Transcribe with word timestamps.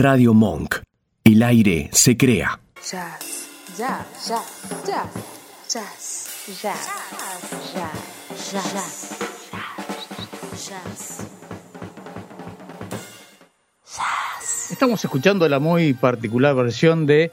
Radio 0.00 0.32
Monk. 0.32 0.76
El 1.24 1.42
aire 1.42 1.88
se 1.90 2.16
crea. 2.16 2.60
Jazz, 2.76 3.48
jazz, 3.76 4.28
jazz, 4.28 4.86
jazz, 4.86 5.66
jazz, 5.66 6.62
jazz, 6.62 6.86
jazz, 7.74 7.98
jazz, 8.52 9.18
jazz, 10.54 11.18
jazz. 13.84 14.70
Estamos 14.70 15.04
escuchando 15.04 15.48
la 15.48 15.58
muy 15.58 15.94
particular 15.94 16.54
versión 16.54 17.04
de 17.04 17.32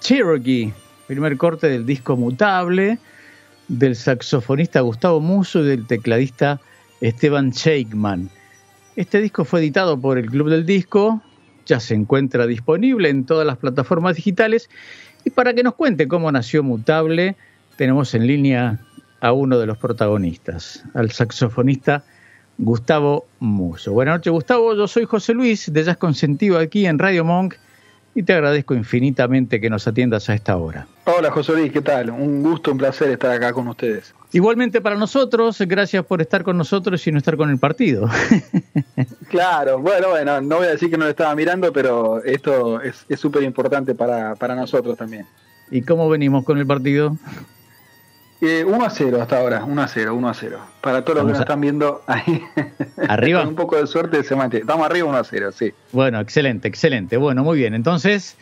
Cherokee, 0.00 0.72
primer 1.06 1.36
corte 1.36 1.68
del 1.68 1.86
disco 1.86 2.16
Mutable, 2.16 2.98
del 3.68 3.94
saxofonista 3.94 4.80
Gustavo 4.80 5.20
Muso 5.20 5.60
y 5.60 5.68
del 5.68 5.86
tecladista 5.86 6.60
Esteban 7.00 7.50
Shakeman. 7.52 8.30
Este 8.96 9.20
disco 9.20 9.44
fue 9.44 9.60
editado 9.60 10.00
por 10.00 10.18
el 10.18 10.28
Club 10.28 10.50
del 10.50 10.66
Disco, 10.66 11.22
ya 11.70 11.78
se 11.78 11.94
encuentra 11.94 12.48
disponible 12.48 13.08
en 13.08 13.24
todas 13.24 13.46
las 13.46 13.56
plataformas 13.56 14.16
digitales 14.16 14.68
y 15.24 15.30
para 15.30 15.54
que 15.54 15.62
nos 15.62 15.74
cuente 15.74 16.08
cómo 16.08 16.32
nació 16.32 16.64
Mutable, 16.64 17.36
tenemos 17.76 18.12
en 18.14 18.26
línea 18.26 18.80
a 19.20 19.32
uno 19.32 19.56
de 19.56 19.66
los 19.66 19.78
protagonistas, 19.78 20.84
al 20.94 21.12
saxofonista 21.12 22.02
Gustavo 22.58 23.26
Muso. 23.38 23.92
Buenas 23.92 24.16
noches 24.16 24.32
Gustavo, 24.32 24.74
yo 24.74 24.88
soy 24.88 25.04
José 25.04 25.32
Luis 25.32 25.72
de 25.72 25.84
Jazz 25.84 25.96
Consentido 25.96 26.58
aquí 26.58 26.86
en 26.86 26.98
Radio 26.98 27.24
Monk 27.24 27.54
y 28.16 28.24
te 28.24 28.32
agradezco 28.32 28.74
infinitamente 28.74 29.60
que 29.60 29.70
nos 29.70 29.86
atiendas 29.86 30.28
a 30.28 30.34
esta 30.34 30.56
hora. 30.56 30.88
Hola 31.04 31.30
José 31.30 31.52
Luis, 31.52 31.70
¿qué 31.70 31.82
tal? 31.82 32.10
Un 32.10 32.42
gusto, 32.42 32.72
un 32.72 32.78
placer 32.78 33.10
estar 33.10 33.30
acá 33.30 33.52
con 33.52 33.68
ustedes. 33.68 34.12
Igualmente 34.32 34.80
para 34.80 34.96
nosotros, 34.96 35.60
gracias 35.60 36.04
por 36.04 36.20
estar 36.20 36.42
con 36.42 36.58
nosotros 36.58 37.06
y 37.06 37.12
no 37.12 37.18
estar 37.18 37.36
con 37.36 37.48
el 37.48 37.58
partido. 37.58 38.08
claro, 39.30 39.78
bueno, 39.78 40.10
bueno, 40.10 40.40
no 40.40 40.56
voy 40.56 40.66
a 40.66 40.70
decir 40.70 40.90
que 40.90 40.98
no 40.98 41.04
lo 41.04 41.10
estaba 41.10 41.34
mirando, 41.34 41.72
pero 41.72 42.22
esto 42.22 42.80
es 42.82 43.06
súper 43.18 43.42
importante 43.44 43.94
para, 43.94 44.34
para 44.34 44.54
nosotros 44.54 44.96
también. 44.98 45.24
¿Y 45.70 45.82
cómo 45.82 46.08
venimos 46.08 46.44
con 46.44 46.58
el 46.58 46.66
partido? 46.66 47.16
Eh, 48.42 48.64
1 48.64 48.84
a 48.84 48.90
0 48.90 49.20
hasta 49.20 49.38
ahora, 49.38 49.64
1 49.64 49.82
a 49.82 49.86
0, 49.86 50.14
1 50.14 50.28
a 50.28 50.34
0. 50.34 50.58
Para 50.80 51.04
todos 51.04 51.16
los 51.18 51.26
que 51.26 51.32
nos 51.32 51.40
están 51.40 51.60
viendo 51.60 52.02
ahí, 52.06 52.42
¿Arriba? 53.08 53.40
con 53.40 53.48
un 53.50 53.54
poco 53.54 53.76
de 53.76 53.86
suerte 53.86 54.22
se 54.24 54.34
mantiene. 54.34 54.62
Estamos 54.62 54.86
arriba 54.86 55.08
1 55.08 55.18
a 55.18 55.24
0, 55.24 55.52
sí. 55.52 55.72
Bueno, 55.92 56.20
excelente, 56.20 56.66
excelente. 56.66 57.18
Bueno, 57.18 57.44
muy 57.44 57.58
bien. 57.58 57.74
Entonces, 57.74 58.38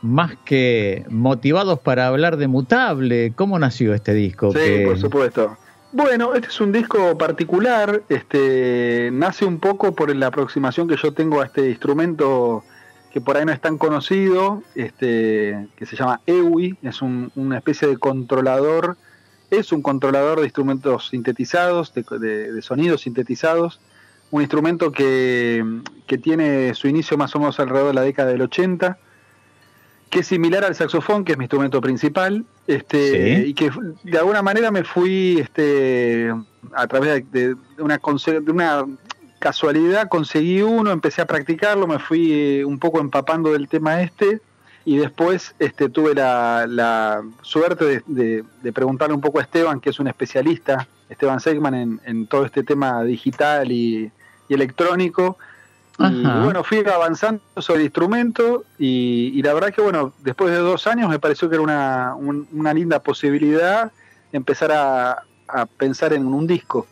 más 0.00 0.36
que 0.44 1.04
motivados 1.08 1.80
para 1.80 2.06
hablar 2.06 2.36
de 2.36 2.46
Mutable, 2.46 3.32
¿cómo 3.34 3.58
nació 3.58 3.94
este 3.94 4.14
disco? 4.14 4.52
Sí, 4.52 4.58
Que- 4.58 4.84
por 4.86 4.98
supuesto. 4.98 5.56
Bueno, 5.92 6.34
este 6.34 6.48
es 6.48 6.60
un 6.60 6.72
disco 6.72 7.18
particular, 7.18 8.02
este 8.08 9.10
nace 9.12 9.44
un 9.44 9.58
poco 9.58 9.94
por 9.94 10.14
la 10.16 10.28
aproximación 10.28 10.88
que 10.88 10.96
yo 10.96 11.12
tengo 11.12 11.40
a 11.42 11.44
este 11.46 11.68
instrumento 11.68 12.64
que 13.12 13.20
por 13.20 13.36
ahí 13.36 13.44
no 13.44 13.52
es 13.52 13.60
tan 13.60 13.76
conocido, 13.76 14.62
este, 14.74 15.68
que 15.76 15.84
se 15.84 15.96
llama 15.96 16.22
EWI, 16.24 16.78
es 16.82 17.02
un- 17.02 17.30
una 17.36 17.58
especie 17.58 17.86
de 17.88 17.98
controlador, 17.98 18.96
es 19.50 19.70
un 19.70 19.82
controlador 19.82 20.38
de 20.40 20.44
instrumentos 20.46 21.08
sintetizados, 21.10 21.92
de, 21.92 22.06
de- 22.18 22.52
de 22.52 22.62
sonidos 22.62 23.02
sintetizados, 23.02 23.78
un 24.30 24.40
instrumento 24.40 24.92
que, 24.92 25.62
que 26.06 26.16
tiene 26.16 26.72
su 26.72 26.88
inicio 26.88 27.18
más 27.18 27.36
o 27.36 27.38
menos 27.38 27.60
alrededor 27.60 27.88
de 27.88 27.94
la 27.94 28.00
década 28.00 28.30
del 28.30 28.40
80, 28.40 28.96
que 30.12 30.20
es 30.20 30.26
similar 30.26 30.62
al 30.62 30.74
saxofón, 30.74 31.24
que 31.24 31.32
es 31.32 31.38
mi 31.38 31.44
instrumento 31.44 31.80
principal, 31.80 32.44
este, 32.66 33.00
Sí. 33.42 33.48
y 33.48 33.54
que 33.54 33.70
de 34.04 34.18
alguna 34.18 34.42
manera 34.42 34.70
me 34.70 34.84
fui 34.84 35.38
este, 35.40 36.30
a 36.74 36.86
través 36.86 37.24
de, 37.32 37.54
de 37.54 37.82
una, 37.82 37.98
de 37.98 38.52
una 38.52 38.84
casualidad, 39.38 40.08
conseguí 40.10 40.60
uno, 40.60 40.90
empecé 40.90 41.22
a 41.22 41.26
practicarlo, 41.26 41.86
me 41.86 41.98
fui 41.98 42.30
eh, 42.30 42.64
un 42.64 42.78
poco 42.78 43.00
empapando 43.00 43.52
del 43.52 43.68
tema 43.68 44.02
este, 44.02 44.40
y 44.84 44.98
después 44.98 45.54
este, 45.58 45.88
tuve 45.88 46.14
la, 46.14 46.66
la 46.68 47.22
suerte 47.40 47.84
de, 47.86 48.02
de- 48.06 48.44
de 48.62 48.72
preguntarle 48.72 49.14
un 49.14 49.20
poco 49.22 49.38
a 49.38 49.42
Esteban, 49.42 49.80
que 49.80 49.88
es 49.90 49.98
un 49.98 50.08
especialista, 50.08 50.86
Esteban 51.08 51.40
Segman, 51.40 51.74
en, 51.74 52.00
en 52.04 52.26
todo 52.26 52.44
este 52.44 52.62
tema 52.62 53.02
digital 53.02 53.72
y, 53.72 54.10
y 54.48 54.54
electrónico. 54.54 55.38
Y, 56.10 56.44
bueno, 56.44 56.64
fui 56.64 56.78
avanzando 56.78 57.42
sobre 57.58 57.80
el 57.80 57.84
instrumento 57.86 58.64
y, 58.78 59.32
y 59.34 59.42
la 59.42 59.54
verdad 59.54 59.72
que 59.72 59.80
bueno, 59.82 60.12
después 60.22 60.50
de 60.52 60.58
dos 60.58 60.86
años 60.86 61.08
me 61.10 61.18
pareció 61.18 61.48
que 61.48 61.56
era 61.56 61.62
una, 61.62 62.14
un- 62.16 62.48
una 62.52 62.72
linda 62.74 63.00
posibilidad 63.00 63.92
empezar 64.32 64.72
a, 64.72 65.22
a 65.48 65.66
pensar 65.66 66.12
en 66.12 66.26
un 66.26 66.46
disco. 66.46 66.86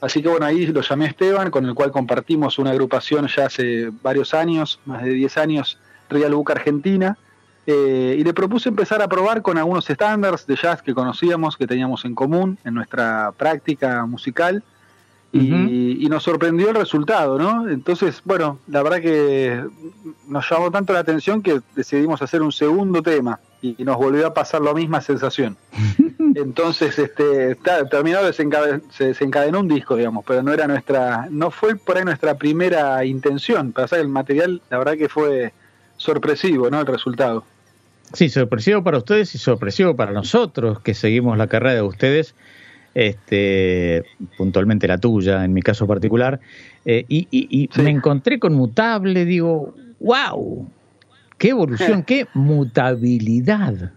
Así 0.00 0.22
que 0.22 0.28
bueno, 0.28 0.46
ahí 0.46 0.66
lo 0.66 0.80
llamé 0.80 1.06
Esteban, 1.06 1.50
con 1.50 1.64
el 1.66 1.74
cual 1.74 1.90
compartimos 1.90 2.58
una 2.58 2.70
agrupación 2.70 3.26
ya 3.28 3.46
hace 3.46 3.90
varios 4.02 4.32
años, 4.32 4.80
más 4.86 5.02
de 5.02 5.10
10 5.10 5.36
años, 5.38 5.78
Real 6.08 6.34
Book 6.34 6.52
Argentina, 6.52 7.18
eh, 7.66 8.16
y 8.18 8.24
le 8.24 8.32
propuse 8.32 8.68
empezar 8.70 9.02
a 9.02 9.08
probar 9.08 9.42
con 9.42 9.58
algunos 9.58 9.90
estándares 9.90 10.46
de 10.46 10.56
jazz 10.56 10.80
que 10.80 10.94
conocíamos, 10.94 11.56
que 11.56 11.66
teníamos 11.66 12.04
en 12.06 12.14
común 12.14 12.58
en 12.64 12.74
nuestra 12.74 13.32
práctica 13.36 14.06
musical, 14.06 14.62
y, 15.32 16.04
y 16.04 16.08
nos 16.08 16.22
sorprendió 16.22 16.70
el 16.70 16.74
resultado, 16.76 17.38
¿no? 17.38 17.68
Entonces, 17.68 18.22
bueno, 18.24 18.58
la 18.66 18.82
verdad 18.82 19.00
que 19.00 19.62
nos 20.26 20.48
llamó 20.50 20.70
tanto 20.70 20.92
la 20.94 21.00
atención 21.00 21.42
que 21.42 21.60
decidimos 21.76 22.22
hacer 22.22 22.40
un 22.42 22.50
segundo 22.52 23.02
tema 23.02 23.38
y, 23.60 23.74
y 23.78 23.84
nos 23.84 23.96
volvió 23.96 24.26
a 24.26 24.32
pasar 24.34 24.62
la 24.62 24.72
misma 24.72 25.00
sensación. 25.02 25.56
Entonces, 26.34 26.98
este, 26.98 27.56
ta- 27.56 27.86
terminó, 27.88 28.20
desencade- 28.22 28.80
se 28.90 29.08
desencadenó 29.08 29.60
un 29.60 29.68
disco, 29.68 29.96
digamos, 29.96 30.24
pero 30.26 30.42
no 30.42 30.52
era 30.52 30.66
nuestra, 30.66 31.26
no 31.30 31.50
fue 31.50 31.76
por 31.76 31.98
ahí 31.98 32.04
nuestra 32.04 32.36
primera 32.36 33.04
intención. 33.04 33.72
Que 33.72 33.96
el 33.96 34.08
material, 34.08 34.62
la 34.70 34.78
verdad 34.78 34.96
que 34.96 35.08
fue 35.08 35.52
sorpresivo, 35.96 36.70
¿no? 36.70 36.80
El 36.80 36.86
resultado. 36.86 37.44
Sí, 38.14 38.28
sorpresivo 38.30 38.82
para 38.82 38.98
ustedes 38.98 39.34
y 39.34 39.38
sorpresivo 39.38 39.94
para 39.94 40.12
nosotros 40.12 40.80
que 40.80 40.94
seguimos 40.94 41.36
la 41.36 41.46
carrera 41.48 41.74
de 41.74 41.82
ustedes, 41.82 42.34
este, 42.98 44.04
puntualmente 44.36 44.88
la 44.88 44.98
tuya, 44.98 45.44
en 45.44 45.52
mi 45.52 45.62
caso 45.62 45.86
particular. 45.86 46.40
Eh, 46.84 47.04
y 47.08 47.28
y- 47.30 47.62
y 47.62 47.68
Sí. 47.72 47.82
me 47.82 47.90
encontré 47.90 48.40
con 48.40 48.54
Mutable, 48.54 49.24
digo, 49.24 49.74
wow, 50.00 50.68
qué 51.38 51.50
evolución, 51.50 52.02
qué 52.02 52.26
mutabilidad 52.34 53.92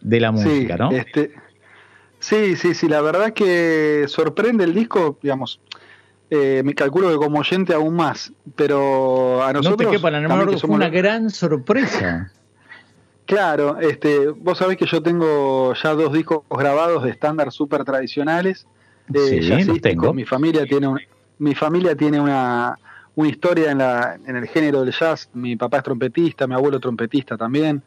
de 0.00 0.20
la 0.20 0.32
música, 0.32 0.74
sí, 0.76 0.80
¿no? 0.82 0.90
Este, 0.92 1.32
sí, 2.18 2.56
sí, 2.56 2.72
sí, 2.74 2.88
la 2.88 3.02
verdad 3.02 3.34
que 3.34 4.06
sorprende 4.08 4.64
el 4.64 4.72
disco, 4.72 5.18
digamos, 5.22 5.60
eh, 6.30 6.62
me 6.64 6.74
calculo 6.74 7.10
que 7.10 7.16
como 7.16 7.40
oyente 7.40 7.74
aún 7.74 7.94
más, 7.94 8.32
pero 8.56 9.42
a 9.44 9.52
no 9.52 9.60
nosotros... 9.60 9.90
te 9.90 9.96
quepa 9.96 10.10
la 10.10 10.20
menor 10.20 10.48
que 10.48 10.56
somos 10.58 10.76
una 10.76 10.88
gran 10.88 11.28
sorpresa. 11.28 12.32
Claro, 13.26 13.78
este, 13.80 14.28
vos 14.28 14.58
sabés 14.58 14.76
que 14.76 14.86
yo 14.86 15.02
tengo 15.02 15.72
ya 15.82 15.94
dos 15.94 16.12
discos 16.12 16.42
grabados 16.50 17.04
de 17.04 17.10
estándar 17.10 17.50
súper 17.52 17.84
tradicionales. 17.84 18.66
eh, 19.12 19.18
Sí, 19.18 19.36
los 19.36 19.48
jazzísticos. 19.48 19.80
tengo. 19.82 20.14
Mi 20.14 20.24
familia 20.24 20.64
tiene 20.66 20.88
un- 20.88 21.00
mi 21.38 21.54
familia 21.54 21.94
tiene 21.96 22.20
una, 22.20 22.78
una 23.16 23.28
historia 23.28 23.70
en, 23.72 23.78
la, 23.78 24.18
en 24.26 24.36
el 24.36 24.46
género 24.46 24.82
del 24.84 24.92
jazz. 24.94 25.28
Mi 25.34 25.56
papá 25.56 25.78
es 25.78 25.82
trompetista, 25.84 26.46
mi 26.46 26.54
abuelo 26.54 26.78
trompetista 26.80 27.36
también. 27.36 27.82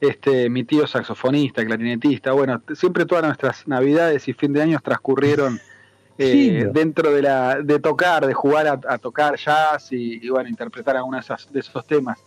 Este, 0.00 0.48
mi 0.48 0.64
tío 0.64 0.86
saxofonista, 0.86 1.64
clarinetista. 1.64 2.32
Bueno, 2.32 2.62
siempre 2.74 3.04
todas 3.06 3.24
nuestras 3.24 3.66
navidades 3.68 4.26
y 4.28 4.32
fin 4.32 4.52
de 4.52 4.62
años 4.62 4.82
transcurrieron 4.82 5.60
eh, 6.18 6.68
dentro 6.72 7.10
de 7.12 7.22
la 7.22 7.60
de 7.62 7.78
tocar, 7.78 8.26
de 8.26 8.34
jugar 8.34 8.66
a, 8.66 8.80
a 8.88 8.98
tocar 8.98 9.36
jazz 9.36 9.92
y, 9.92 10.24
y, 10.24 10.28
bueno, 10.28 10.48
interpretar 10.48 10.96
algunos 10.96 11.26
de, 11.26 11.34
esas- 11.34 11.52
de 11.52 11.60
esos 11.60 11.86
temas. 11.86 12.18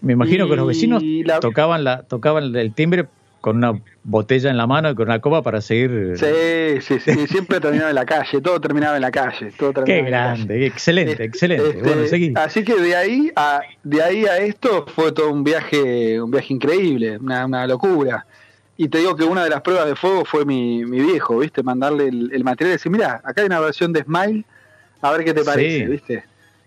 Me 0.00 0.12
imagino 0.12 0.48
que 0.48 0.56
los 0.56 0.66
vecinos 0.66 1.02
la- 1.02 1.40
tocaban, 1.40 1.84
la, 1.84 2.02
tocaban 2.02 2.54
el 2.54 2.72
timbre 2.72 3.06
con 3.40 3.56
una 3.58 3.80
botella 4.02 4.50
en 4.50 4.56
la 4.56 4.66
mano 4.66 4.90
y 4.90 4.94
con 4.96 5.06
una 5.08 5.20
copa 5.20 5.42
para 5.42 5.60
seguir. 5.60 6.14
Sí, 6.16 6.80
sí, 6.80 6.98
sí, 7.00 7.26
siempre 7.28 7.60
terminaba 7.60 7.88
en 7.90 7.94
la 7.94 8.04
calle, 8.04 8.40
todo 8.40 8.60
terminaba 8.60 8.96
en 8.96 9.02
la 9.02 9.10
calle, 9.12 9.52
todo 9.56 9.72
terminaba 9.72 10.04
Qué 10.04 10.10
grande, 10.10 10.66
excelente, 10.66 11.12
Este, 11.12 11.24
excelente. 11.24 11.68
este, 11.68 11.82
bueno, 11.82 12.06
seguí. 12.06 12.32
así 12.36 12.64
que 12.64 12.74
de 12.80 12.96
ahí 12.96 13.30
a 13.36 13.60
de 13.84 14.02
ahí 14.02 14.24
a 14.26 14.38
esto 14.38 14.86
fue 14.94 15.12
todo 15.12 15.30
un 15.30 15.44
viaje, 15.44 16.20
un 16.20 16.30
viaje 16.30 16.52
increíble, 16.54 17.16
una, 17.18 17.46
una 17.46 17.66
locura. 17.66 18.26
Y 18.76 18.88
te 18.88 18.98
digo 18.98 19.16
que 19.16 19.24
una 19.24 19.42
de 19.44 19.50
las 19.50 19.60
pruebas 19.62 19.86
de 19.86 19.96
fuego 19.96 20.24
fue 20.24 20.44
mi, 20.44 20.84
mi 20.84 21.00
viejo, 21.00 21.38
¿viste? 21.38 21.62
Mandarle 21.64 22.08
el, 22.08 22.30
el 22.32 22.44
material 22.44 22.70
y 22.70 22.76
decir, 22.76 22.92
mira, 22.92 23.20
acá 23.24 23.40
hay 23.40 23.46
una 23.46 23.58
versión 23.60 23.92
de 23.92 24.02
Smile, 24.04 24.44
a 25.00 25.10
ver 25.12 25.24
qué 25.24 25.34
te 25.34 25.42
parece, 25.44 25.84
Sí. 25.84 25.90
¿viste? 25.90 26.24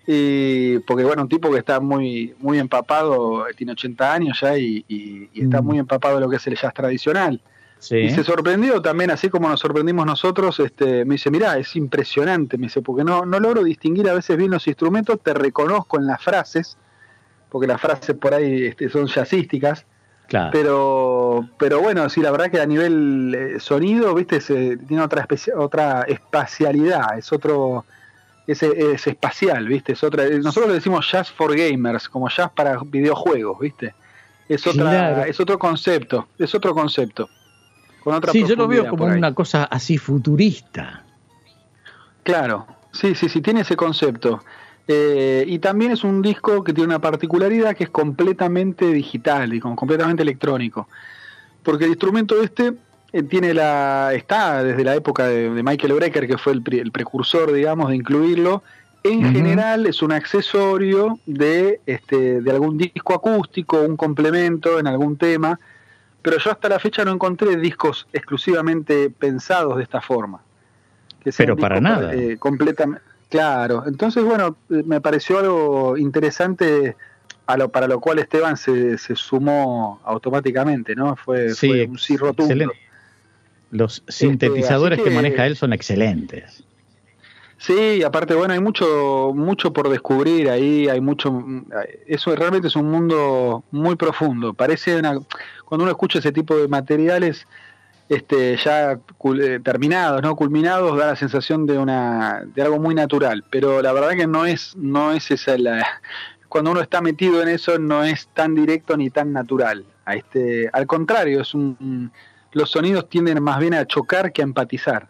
Y 0.07 0.79
porque 0.79 1.03
bueno, 1.03 1.21
un 1.23 1.29
tipo 1.29 1.51
que 1.51 1.59
está 1.59 1.79
muy 1.79 2.33
muy 2.39 2.57
empapado, 2.59 3.45
tiene 3.55 3.73
80 3.73 4.13
años 4.13 4.39
ya 4.41 4.57
y, 4.57 4.83
y- 4.87 5.29
y 5.33 5.41
está 5.43 5.61
Mm. 5.61 5.65
muy 5.65 5.79
empapado 5.79 6.15
de 6.15 6.21
lo 6.21 6.29
que 6.29 6.37
es 6.37 6.47
el 6.47 6.55
jazz 6.57 6.73
tradicional. 6.73 7.39
Sí. 7.77 7.97
Y 7.97 8.09
se 8.11 8.23
sorprendió 8.23 8.79
también, 8.81 9.09
así 9.09 9.29
como 9.29 9.49
nos 9.49 9.59
sorprendimos 9.59 10.05
nosotros, 10.05 10.59
este, 10.59 11.03
me 11.05 11.15
dice, 11.15 11.31
mirá, 11.31 11.57
es 11.57 11.75
impresionante, 11.75 12.57
me 12.59 12.67
dice, 12.67 12.81
porque 12.81 13.03
no, 13.03 13.25
no 13.25 13.39
logro 13.39 13.63
distinguir 13.63 14.07
a 14.07 14.13
veces 14.13 14.37
bien 14.37 14.51
los 14.51 14.67
instrumentos, 14.67 15.19
te 15.23 15.33
reconozco 15.33 15.97
en 15.97 16.05
las 16.05 16.21
frases, 16.23 16.77
porque 17.49 17.65
las 17.67 17.81
frases 17.81 18.15
por 18.15 18.33
ahí 18.35 18.65
este, 18.65 18.89
son 18.89 19.07
jazzísticas, 19.07 19.85
Claro. 20.27 20.49
pero 20.53 21.49
pero 21.57 21.81
bueno, 21.81 22.07
sí, 22.09 22.21
la 22.21 22.31
verdad 22.31 22.49
que 22.51 22.61
a 22.61 22.65
nivel 22.65 23.35
eh, 23.35 23.59
sonido, 23.59 24.13
viste, 24.15 24.39
se, 24.41 24.77
tiene 24.77 25.01
otra 25.03 25.21
especia- 25.23 25.55
otra 25.57 26.03
espacialidad, 26.03 27.17
es 27.17 27.33
otro 27.33 27.83
es, 28.51 28.63
es 28.63 29.07
espacial, 29.07 29.67
¿viste? 29.67 29.93
Es 29.93 30.03
otra, 30.03 30.27
nosotros 30.29 30.69
le 30.69 30.75
decimos 30.75 31.09
jazz 31.11 31.31
for 31.31 31.55
gamers, 31.55 32.07
como 32.09 32.29
jazz 32.29 32.51
para 32.51 32.79
videojuegos, 32.83 33.59
¿viste? 33.59 33.93
Es 34.47 34.65
otra, 34.67 34.83
Claro. 34.89 35.23
es 35.23 35.39
otro 35.39 35.57
concepto, 35.57 36.27
es 36.37 36.53
otro 36.53 36.73
concepto. 36.73 37.29
Con 38.03 38.15
otra 38.15 38.31
Sí, 38.31 38.43
yo 38.45 38.55
lo 38.55 38.67
veo 38.67 38.89
como 38.89 39.05
una 39.05 39.33
cosa 39.33 39.63
así 39.65 39.97
futurista. 39.97 41.03
Claro, 42.23 42.67
sí, 42.91 43.15
sí, 43.15 43.29
sí, 43.29 43.41
tiene 43.41 43.61
ese 43.61 43.75
concepto. 43.75 44.43
Eh, 44.87 45.45
y 45.47 45.59
también 45.59 45.91
es 45.91 46.03
un 46.03 46.21
disco 46.21 46.63
que 46.63 46.73
tiene 46.73 46.87
una 46.87 46.99
particularidad 46.99 47.75
que 47.75 47.85
es 47.85 47.89
completamente 47.89 48.87
digital 48.91 49.53
y 49.53 49.59
completamente 49.59 50.23
electrónico. 50.23 50.87
Porque 51.63 51.85
el 51.85 51.91
instrumento 51.91 52.41
este 52.41 52.73
tiene 53.29 53.53
la 53.53 54.13
está 54.13 54.63
desde 54.63 54.83
la 54.83 54.95
época 54.95 55.27
de, 55.27 55.49
de 55.49 55.63
Michael 55.63 55.93
Brecker, 55.93 56.27
que 56.27 56.37
fue 56.37 56.53
el, 56.53 56.61
pre- 56.61 56.79
el 56.79 56.91
precursor, 56.91 57.51
digamos, 57.51 57.89
de 57.89 57.95
incluirlo. 57.97 58.63
En 59.03 59.33
general 59.33 59.87
es 59.87 60.01
un 60.03 60.11
accesorio 60.11 61.19
de, 61.25 61.81
este, 61.87 62.39
de 62.41 62.51
algún 62.51 62.77
disco 62.77 63.13
acústico, 63.15 63.81
un 63.81 63.97
complemento 63.97 64.79
en 64.79 64.85
algún 64.85 65.17
tema, 65.17 65.59
pero 66.21 66.37
yo 66.37 66.51
hasta 66.51 66.69
la 66.69 66.77
fecha 66.79 67.03
no 67.03 67.11
encontré 67.11 67.55
discos 67.57 68.07
exclusivamente 68.13 69.09
pensados 69.09 69.77
de 69.77 69.83
esta 69.83 70.01
forma. 70.01 70.39
Que 71.23 71.31
Pero 71.35 71.57
para 71.57 71.81
nada. 71.81 72.13
eh, 72.13 72.37
completamente. 72.37 73.03
Claro, 73.27 73.83
entonces 73.87 74.23
bueno, 74.23 74.55
eh, 74.69 74.83
me 74.85 75.01
pareció 75.01 75.39
algo 75.39 75.97
interesante 75.97 76.95
a 77.47 77.57
lo, 77.57 77.69
para 77.69 77.87
lo 77.87 77.99
cual 77.99 78.19
Esteban 78.19 78.55
se, 78.55 78.97
se 78.99 79.15
sumó 79.15 79.99
automáticamente, 80.03 80.95
¿no? 80.95 81.15
Fue, 81.15 81.49
Sí, 81.55 81.67
fue 81.69 81.85
un 81.87 81.97
sí 81.97 82.17
rotundo. 82.17 82.43
excelente. 82.53 82.75
Los 83.71 84.03
sintetizadores 84.07 84.99
que... 84.99 85.05
que- 85.05 85.15
maneja 85.15 85.45
él 85.45 85.55
son 85.55 85.73
excelentes. 85.73 86.63
Sí, 87.57 88.01
aparte, 88.01 88.33
bueno, 88.33 88.55
hay 88.55 88.59
mucho, 88.59 89.33
mucho 89.35 89.71
por 89.71 89.87
descubrir 89.87 90.49
ahí, 90.49 90.89
hay 90.89 90.99
mucho, 90.99 91.45
eso 92.07 92.35
realmente 92.35 92.69
es 92.69 92.75
un 92.75 92.89
mundo 92.89 93.63
muy 93.69 93.95
profundo. 93.95 94.55
Parece 94.55 94.95
una, 94.95 95.19
cuando 95.65 95.83
uno 95.83 95.91
escucha 95.91 96.17
ese 96.17 96.31
tipo 96.31 96.57
de 96.57 96.67
materiales, 96.67 97.45
este, 98.09 98.57
ya 98.57 98.93
eh, 98.93 99.59
terminados, 99.63 100.23
no 100.23 100.35
culminados, 100.35 100.97
da 100.97 101.07
la 101.07 101.15
sensación 101.15 101.67
de 101.67 101.77
una, 101.77 102.41
de 102.45 102.63
algo 102.63 102.79
muy 102.79 102.95
natural. 102.95 103.43
Pero 103.51 103.79
la 103.83 103.93
verdad 103.93 104.15
que 104.17 104.25
no 104.25 104.47
es, 104.47 104.75
no 104.75 105.11
es 105.11 105.29
esa 105.29 105.55
la, 105.59 105.85
cuando 106.49 106.71
uno 106.71 106.81
está 106.81 106.99
metido 106.99 107.43
en 107.43 107.47
eso, 107.47 107.77
no 107.77 108.03
es 108.03 108.27
tan 108.33 108.55
directo 108.55 108.97
ni 108.97 109.11
tan 109.11 109.31
natural. 109.31 109.85
A 110.05 110.15
este, 110.15 110.67
al 110.73 110.87
contrario, 110.87 111.41
es 111.41 111.53
un, 111.53 112.11
los 112.53 112.71
sonidos 112.71 113.09
tienden 113.09 113.41
más 113.41 113.59
bien 113.59 113.73
a 113.73 113.85
chocar 113.85 114.31
que 114.31 114.41
a 114.41 114.45
empatizar. 114.45 115.07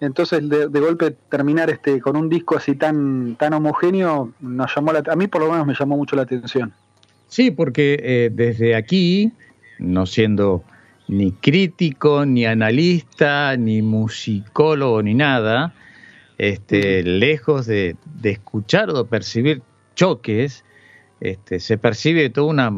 Entonces, 0.00 0.46
de, 0.48 0.68
de 0.68 0.80
golpe 0.80 1.16
terminar 1.30 1.70
este 1.70 2.00
con 2.00 2.16
un 2.16 2.28
disco 2.28 2.56
así 2.56 2.74
tan 2.74 3.36
tan 3.36 3.54
homogéneo 3.54 4.32
nos 4.40 4.74
llamó 4.74 4.92
la, 4.92 5.02
a 5.10 5.16
mí 5.16 5.26
por 5.26 5.40
lo 5.42 5.50
menos 5.50 5.66
me 5.66 5.74
llamó 5.74 5.96
mucho 5.96 6.16
la 6.16 6.22
atención. 6.22 6.72
Sí, 7.28 7.50
porque 7.50 7.98
eh, 8.02 8.30
desde 8.32 8.76
aquí, 8.76 9.32
no 9.78 10.06
siendo 10.06 10.62
ni 11.08 11.32
crítico, 11.32 12.24
ni 12.26 12.46
analista, 12.46 13.56
ni 13.56 13.82
musicólogo, 13.82 15.02
ni 15.02 15.14
nada, 15.14 15.74
este, 16.38 17.02
lejos 17.02 17.66
de, 17.66 17.96
escuchar 18.22 18.90
o 18.90 19.06
percibir 19.06 19.62
choques, 19.94 20.64
este, 21.20 21.60
se 21.60 21.78
percibe 21.78 22.28
toda 22.30 22.70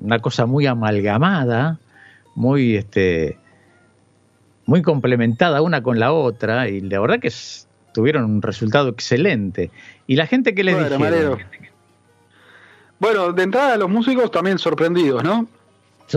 una 0.00 0.18
cosa 0.20 0.46
muy 0.46 0.66
amalgamada, 0.66 1.78
muy, 2.34 2.76
este, 2.76 3.38
muy 4.66 4.82
complementada 4.82 5.62
una 5.62 5.82
con 5.82 5.98
la 5.98 6.12
otra, 6.12 6.68
y 6.68 6.80
la 6.80 7.00
verdad 7.00 7.18
que 7.20 7.28
es- 7.28 7.66
tuvieron 7.92 8.24
un 8.24 8.40
resultado 8.42 8.88
excelente. 8.88 9.70
Y 10.06 10.16
la 10.16 10.26
gente 10.26 10.54
que 10.54 10.62
les 10.64 10.74
Bueno, 10.74 10.96
dijeron. 10.96 11.38
Bueno, 12.98 13.32
de 13.32 13.42
entrada 13.42 13.76
los 13.76 13.88
músicos 13.88 14.30
también 14.30 14.58
sorprendidos, 14.58 15.24
¿no? 15.24 15.46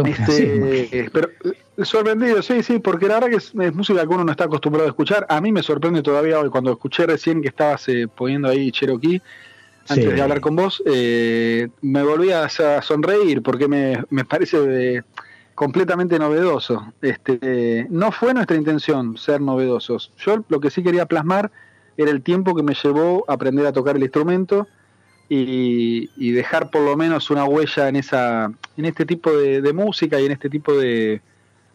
Este, 0.06 0.88
sí, 0.88 1.06
pero 1.14 1.30
eh, 1.46 1.86
sorprendidos, 1.86 2.46
sí, 2.48 2.64
sí, 2.64 2.80
porque 2.80 3.08
la 3.08 3.16
verdad 3.16 3.30
que 3.30 3.36
es, 3.38 3.54
es 3.60 3.74
música 3.76 4.02
que 4.02 4.08
uno 4.08 4.24
no 4.24 4.32
está 4.32 4.46
acostumbrado 4.46 4.88
a 4.88 4.90
escuchar. 4.90 5.26
A 5.30 5.40
mí 5.40 5.52
me 5.52 5.62
sorprende 5.62 6.02
todavía 6.02 6.40
hoy 6.40 6.50
cuando 6.50 6.72
escuché 6.72 7.06
recién 7.06 7.42
que 7.42 7.50
estabas 7.50 7.88
eh, 7.90 8.08
poniendo 8.14 8.50
ahí 8.50 8.72
Cherokee 8.72 9.22
antes 9.88 10.06
Sí. 10.10 10.12
de 10.16 10.22
hablar 10.22 10.42
con 10.42 10.56
vos, 10.56 10.82
eh, 10.86 11.70
me 11.82 12.02
volví 12.04 12.32
a, 12.32 12.46
a 12.46 12.82
sonreír 12.82 13.42
porque 13.44 13.68
me, 13.68 14.04
me 14.10 14.26
parece 14.26 14.58
eh, 14.98 15.02
completamente 15.56 16.18
novedoso. 16.20 16.94
Este, 17.02 17.88
no 17.90 18.12
fue 18.12 18.34
nuestra 18.34 18.58
intención 18.58 19.18
ser 19.18 19.42
novedosos. 19.42 20.12
Yo 20.18 20.44
lo 20.50 20.60
que 20.60 20.70
sí 20.70 20.82
quería 20.84 21.06
plasmar 21.06 21.52
era 21.98 22.10
el 22.12 22.22
tiempo 22.24 22.56
que 22.56 22.64
me 22.64 22.74
llevó 22.74 23.24
a 23.28 23.34
aprender 23.34 23.66
a 23.68 23.72
tocar 23.72 23.96
el 23.96 24.02
instrumento 24.04 24.68
y, 25.30 26.10
y 26.18 26.32
dejar 26.32 26.70
por 26.72 26.82
lo 26.82 26.98
menos 26.98 27.30
una 27.30 27.46
huella 27.46 27.88
en 27.88 27.96
esa 27.96 28.52
en 28.76 28.86
este 28.86 29.06
tipo 29.06 29.32
de, 29.32 29.62
de 29.62 29.74
música 29.74 30.20
y 30.20 30.26
en 30.26 30.32
este 30.32 30.50
tipo 30.50 30.74
de, 30.76 31.22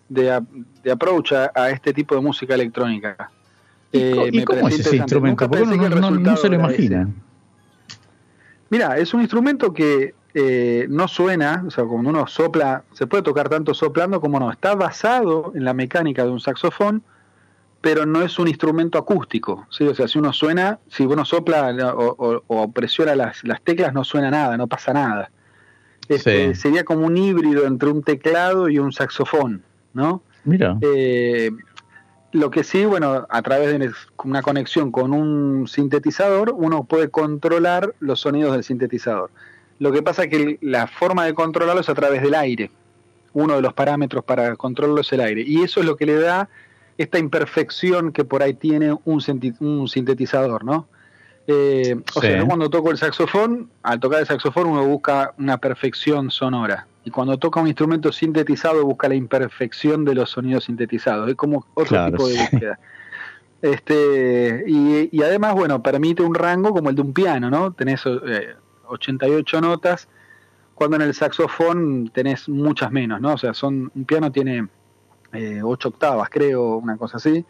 de, 0.09 0.31
a- 0.33 0.43
de 0.83 0.91
approach 0.91 1.33
a, 1.33 1.53
a 1.55 1.71
este 1.71 1.93
tipo 1.95 2.15
de 2.17 2.21
música 2.21 2.55
electrónica. 2.55 3.31
¿Y, 3.93 3.99
Eh, 3.99 4.15
y 4.33 4.37
me 4.39 4.45
cómo 4.45 4.69
es 4.69 4.75
ese 4.81 4.97
instrumento? 5.05 5.45
Porque 5.49 5.79
no, 6.01 6.11
no- 6.11 6.37
se 6.37 6.49
lo 6.49 6.55
imagina. 6.57 7.09
Mira, 8.71 8.99
es 8.99 9.15
un 9.15 9.21
instrumento 9.21 9.73
que 9.73 10.15
eh, 10.35 10.87
no 10.91 11.09
suena, 11.09 11.65
o 11.67 11.71
sea, 11.71 11.85
cuando 11.85 12.11
uno 12.11 12.27
sopla, 12.27 12.85
se 12.93 13.07
puede 13.07 13.23
tocar 13.23 13.49
tanto 13.49 13.75
soplando 13.75 14.21
como 14.21 14.39
no. 14.39 14.51
Está 14.51 14.75
basado 14.75 15.53
en 15.55 15.65
la 15.65 15.75
mecánica 15.75 16.25
de 16.25 16.31
un 16.31 16.41
saxofón, 16.41 17.03
pero 17.81 18.07
no 18.07 18.23
es 18.23 18.39
un 18.39 18.49
instrumento 18.49 18.99
acústico. 18.99 19.67
¿sí? 19.71 19.85
O 19.87 19.95
sea, 19.95 20.09
si 20.09 20.19
uno 20.19 20.33
suena, 20.33 20.79
si 20.89 21.05
uno 21.05 21.25
sopla 21.25 21.71
o, 21.95 22.15
o- 22.19 22.43
o 22.47 22.73
presiona 22.73 23.15
las, 23.15 23.43
las 23.45 23.63
teclas, 23.63 23.93
no 23.95 24.05
suena 24.05 24.31
nada, 24.31 24.57
no 24.57 24.67
pasa 24.67 24.93
nada. 24.93 25.31
Este, 26.09 26.55
Sí. 26.55 26.61
Sería 26.61 26.85
como 26.85 27.07
un 27.07 27.17
híbrido 27.17 27.67
entre 27.67 27.89
un 27.91 28.03
teclado 28.03 28.69
y 28.69 28.79
un 28.79 28.93
saxofón, 28.93 29.63
¿no? 29.93 30.23
Mira, 30.45 30.77
Eh, 30.81 31.51
lo 32.33 32.51
que 32.51 32.63
sí, 32.65 32.85
bueno, 32.85 33.27
a 33.29 33.43
través 33.43 33.79
de 33.79 33.91
una 34.25 34.43
conexión 34.43 34.91
con 34.93 35.13
un 35.15 35.67
sintetizador, 35.67 36.53
uno 36.55 36.85
puede 36.85 37.09
controlar 37.11 37.95
los 38.01 38.21
sonidos 38.21 38.53
del 38.53 38.65
sintetizador. 38.65 39.31
Lo 39.79 39.93
que 39.93 40.03
pasa 40.03 40.25
es 40.25 40.29
que 40.31 40.59
la 40.61 40.87
forma 40.87 41.25
de 41.25 41.35
controlarlo 41.35 41.81
es 41.81 41.89
a 41.89 41.95
través 41.95 42.23
del 42.23 42.35
aire. 42.35 42.71
Uno 43.33 43.57
de 43.57 43.63
los 43.63 43.73
parámetros 43.75 44.25
para 44.25 44.57
controlarlo 44.57 45.01
es 45.03 45.13
el 45.13 45.21
aire. 45.21 45.43
Y 45.47 45.63
eso 45.63 45.81
es 45.81 45.87
lo 45.87 45.97
que 45.97 46.07
le 46.07 46.17
da 46.19 46.49
esta 46.97 47.19
imperfección 47.19 48.11
que 48.13 48.25
por 48.25 48.43
ahí 48.43 48.55
tiene 48.55 48.93
un, 49.05 49.23
un 49.61 49.89
sintetizador, 49.89 50.65
¿no? 50.65 50.89
Eh, 51.47 51.97
o 52.15 52.21
Sí. 52.21 52.27
sea, 52.27 52.39
yo 52.39 52.47
cuando 52.47 52.69
toco 52.69 52.91
el 52.91 52.99
saxofón, 52.99 53.71
al 53.83 54.01
tocar 54.01 54.21
el 54.21 54.27
saxofón 54.27 54.67
uno 54.67 54.85
busca 54.85 55.33
una 55.39 55.59
perfección 55.59 56.31
sonora. 56.31 56.87
Y 57.05 57.11
cuando 57.11 57.39
toca 57.39 57.61
un 57.61 57.69
instrumento 57.69 58.13
sintetizado 58.13 58.85
busca 58.85 59.08
la 59.08 59.15
imperfección 59.15 60.05
de 60.05 60.15
los 60.15 60.31
sonidos 60.31 60.65
sintetizados. 60.65 61.29
Es 61.29 61.37
como 61.37 61.65
otro 61.75 61.87
Claro, 61.87 62.11
tipo 62.11 62.27
de 62.29 62.35
sí. 62.35 62.41
búsqueda. 62.51 62.79
Este, 63.63 64.65
y, 64.67 65.08
y 65.11 65.23
además, 65.23 65.55
bueno, 65.55 65.82
permite 65.82 66.23
un 66.23 66.35
rango 66.35 66.73
como 66.73 66.91
el 66.91 66.97
de 66.97 67.03
un 67.03 67.13
piano, 67.13 67.51
¿no? 67.51 67.73
Tenés 67.73 68.03
eh, 68.06 68.55
88 68.89 69.61
notas, 69.61 70.09
cuando 70.75 70.97
en 70.97 71.03
el 71.03 71.15
saxofón 71.15 72.11
tenés 72.13 72.49
muchas 72.49 72.91
menos, 72.93 73.21
¿no? 73.21 73.35
O 73.35 73.39
sea, 73.39 73.53
son 73.55 73.91
un 73.95 74.05
piano 74.05 74.31
tiene 74.33 74.69
eh, 75.33 75.61
8 75.63 75.89
octavas, 75.89 76.29
creo, 76.31 76.77
una 76.77 76.97
cosa 76.97 77.17
así, 77.19 77.45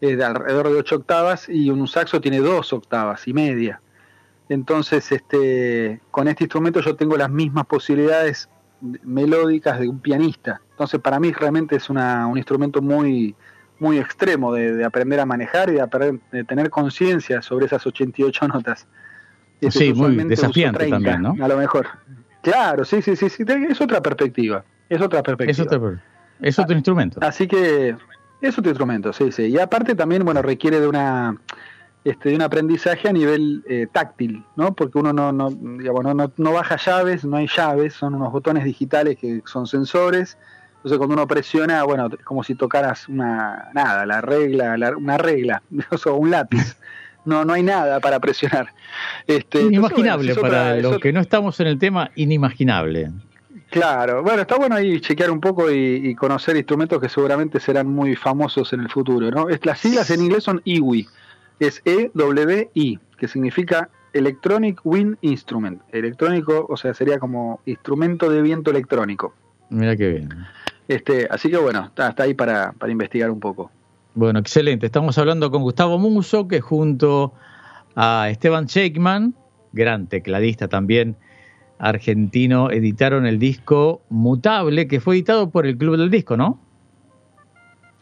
eh, 0.00 0.16
de 0.16 0.24
alrededor 0.24 0.68
de 0.70 0.76
8 0.78 0.96
octavas, 0.96 1.48
y 1.48 1.70
un 1.70 1.86
saxo 1.88 2.20
tiene 2.20 2.40
2 2.40 2.72
octavas 2.72 3.26
y 3.28 3.32
media. 3.32 3.80
Entonces, 4.48 5.10
este, 5.12 6.00
con 6.10 6.28
este 6.28 6.44
instrumento 6.44 6.80
yo 6.80 6.96
tengo 6.96 7.16
las 7.16 7.30
mismas 7.30 7.64
posibilidades 7.66 8.48
melódicas 9.02 9.80
de 9.80 9.88
un 9.88 10.00
pianista. 10.00 10.60
Entonces, 10.72 11.00
para 11.00 11.18
mí 11.18 11.32
realmente 11.32 11.76
es 11.76 11.88
una, 11.88 12.26
un 12.26 12.36
instrumento 12.36 12.82
muy, 12.82 13.34
muy 13.78 13.98
extremo 13.98 14.52
de, 14.52 14.74
de 14.74 14.84
aprender 14.84 15.20
a 15.20 15.24
manejar 15.26 15.70
y 15.70 15.74
de, 15.74 15.82
aprender- 15.82 16.20
de 16.30 16.44
tener 16.44 16.68
conciencia 16.70 17.40
sobre 17.40 17.66
esas 17.66 17.86
88 17.86 18.48
notas. 18.48 18.86
Sí, 19.70 19.92
muy 19.94 20.16
desafiante 20.24 20.86
también, 20.88 21.22
¿no? 21.22 21.36
A 21.44 21.48
lo 21.48 21.56
mejor. 21.56 21.86
Claro, 22.42 22.84
sí, 22.84 23.00
sí, 23.02 23.16
sí, 23.16 23.28
sí, 23.30 23.44
es 23.68 23.80
otra 23.80 24.00
perspectiva. 24.02 24.64
Es 24.88 25.00
otra 25.00 25.22
perspectiva. 25.22 25.50
es 25.52 25.60
otro, 25.60 25.98
es 26.40 26.58
otro 26.58 26.74
instrumento. 26.76 27.18
Así 27.22 27.46
que 27.48 27.96
es 28.40 28.58
otro 28.58 28.70
instrumento, 28.70 29.12
sí, 29.12 29.32
sí. 29.32 29.44
Y 29.44 29.58
aparte 29.58 29.94
también, 29.94 30.24
bueno, 30.24 30.42
requiere 30.42 30.80
de 30.80 30.86
una 30.88 31.36
este, 32.04 32.28
de 32.28 32.34
un 32.36 32.42
aprendizaje 32.42 33.08
a 33.08 33.12
nivel 33.12 33.64
eh, 33.66 33.86
táctil, 33.90 34.44
¿no? 34.56 34.74
Porque 34.74 34.98
uno 34.98 35.14
no, 35.14 35.32
no, 35.32 35.48
digamos, 35.50 36.04
no, 36.04 36.12
no, 36.12 36.30
no 36.36 36.52
baja 36.52 36.76
llaves, 36.76 37.24
no 37.24 37.38
hay 37.38 37.46
llaves, 37.48 37.94
son 37.94 38.14
unos 38.14 38.30
botones 38.30 38.64
digitales 38.64 39.16
que 39.18 39.40
son 39.46 39.66
sensores. 39.66 40.36
Entonces 40.76 40.98
cuando 40.98 41.14
uno 41.14 41.26
presiona, 41.26 41.82
bueno, 41.84 42.08
es 42.08 42.22
como 42.26 42.44
si 42.44 42.54
tocaras 42.56 43.08
una 43.08 43.70
nada, 43.72 44.04
la 44.04 44.20
regla, 44.20 44.76
la- 44.76 44.94
una 44.94 45.16
regla, 45.16 45.62
o 45.90 45.96
sea, 45.96 46.12
un 46.12 46.30
lápiz. 46.30 46.76
No, 47.24 47.44
no 47.44 47.52
hay 47.54 47.62
nada 47.62 48.00
para 48.00 48.20
presionar. 48.20 48.68
Este, 49.26 49.60
entonces, 49.60 49.72
Inimaginable 49.72 50.16
bueno, 50.16 50.32
es 50.32 50.38
otra- 50.38 50.50
para 50.50 50.76
los 50.76 50.86
otra- 50.86 50.98
que 51.00 51.12
no 51.12 51.20
estamos 51.20 51.58
en 51.60 51.66
el 51.68 51.78
tema, 51.78 52.10
inimaginable. 52.14 53.10
Claro, 53.70 54.22
bueno, 54.22 54.42
está 54.42 54.56
bueno 54.56 54.76
ahí 54.76 55.00
chequear 55.00 55.30
un 55.30 55.40
poco 55.40 55.70
y, 55.70 56.00
y 56.10 56.14
conocer 56.14 56.56
instrumentos 56.56 57.00
que 57.00 57.08
seguramente 57.08 57.58
serán 57.58 57.88
muy 57.88 58.14
famosos 58.14 58.72
en 58.72 58.80
el 58.80 58.88
futuro, 58.90 59.30
¿no? 59.30 59.46
Las 59.62 59.80
siglas 59.80 60.10
en 60.10 60.22
inglés 60.22 60.44
son 60.44 60.60
IWI, 60.64 61.08
es 61.58 61.82
EWI, 61.84 62.98
que 63.18 63.26
significa 63.28 63.88
Electronic 64.12 64.80
Wind 64.84 65.16
Instrument. 65.22 65.80
Electrónico, 65.92 66.66
o 66.68 66.76
sea, 66.76 66.94
sería 66.94 67.18
como 67.18 67.60
instrumento 67.66 68.30
de 68.30 68.42
viento 68.42 68.70
electrónico. 68.70 69.34
Mira 69.70 69.96
qué 69.96 70.08
bien. 70.08 70.28
Este, 70.86 71.26
así 71.30 71.50
que 71.50 71.56
bueno, 71.56 71.86
está, 71.86 72.10
está 72.10 72.24
ahí 72.24 72.34
para, 72.34 72.72
para 72.72 72.92
investigar 72.92 73.30
un 73.30 73.40
poco. 73.40 73.70
Bueno, 74.14 74.38
excelente. 74.38 74.86
Estamos 74.86 75.18
hablando 75.18 75.50
con 75.50 75.62
Gustavo 75.62 75.98
Muso, 75.98 76.46
que 76.46 76.60
junto 76.60 77.34
a 77.96 78.28
Esteban 78.30 78.66
Shakeman, 78.66 79.34
gran 79.72 80.06
tecladista 80.06 80.68
también 80.68 81.16
argentino, 81.78 82.70
editaron 82.70 83.26
el 83.26 83.40
disco 83.40 84.02
Mutable, 84.08 84.86
que 84.86 85.00
fue 85.00 85.16
editado 85.16 85.50
por 85.50 85.66
el 85.66 85.76
Club 85.76 85.96
del 85.96 86.10
Disco, 86.10 86.36
¿no? 86.36 86.60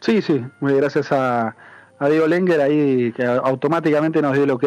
Sí, 0.01 0.21
sí, 0.21 0.43
muy 0.59 0.75
gracias 0.75 1.11
a, 1.11 1.55
a 1.97 2.09
Diego 2.09 2.27
Lenger 2.27 2.61
ahí, 2.61 3.11
que 3.13 3.25
automáticamente 3.25 4.21
nos 4.21 4.33
dio 4.33 4.43
el 4.43 4.51
ok. 4.51 4.65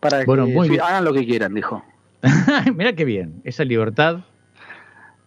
Para 0.00 0.24
Bueno, 0.24 0.46
que 0.46 0.68
sí, 0.68 0.78
hagan 0.78 1.04
lo 1.04 1.12
que 1.12 1.26
quieran, 1.26 1.52
dijo. 1.52 1.84
Mira 2.74 2.94
qué 2.94 3.04
bien, 3.04 3.42
esa 3.44 3.64
libertad. 3.64 4.20